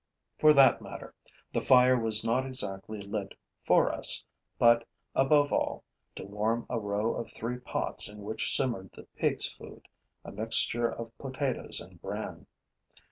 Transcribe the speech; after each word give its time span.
For 0.39 0.51
that 0.55 0.81
matter, 0.81 1.13
the 1.53 1.61
fire 1.61 1.95
was 1.95 2.25
not 2.25 2.43
exactly 2.43 3.03
lit 3.03 3.35
for 3.63 3.91
us, 3.93 4.23
but, 4.57 4.83
above 5.13 5.53
all, 5.53 5.83
to 6.15 6.23
warm 6.25 6.65
a 6.71 6.79
row 6.79 7.13
of 7.13 7.31
three 7.31 7.59
pots 7.59 8.09
in 8.09 8.23
which 8.23 8.51
simmered 8.57 8.89
the 8.95 9.03
pigs' 9.15 9.51
food, 9.51 9.87
a 10.25 10.31
mixture 10.31 10.91
of 10.91 11.15
potatoes 11.19 11.79
and 11.79 12.01
bran. 12.01 12.47